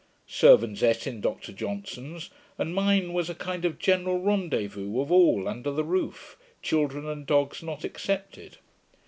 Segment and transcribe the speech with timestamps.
[0.25, 5.47] Servants eat in Dr Johnson's; and mine was a kind of general rendezvous of all
[5.47, 8.57] under the roof, children and dogs not excepted.